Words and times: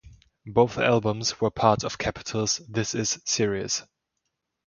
Both 0.47 0.79
albums 0.79 1.39
were 1.39 1.51
part 1.51 1.83
of 1.83 1.99
Capitol's 1.99 2.57
"This 2.67 2.95
Is" 2.95 3.21
series. 3.23 3.83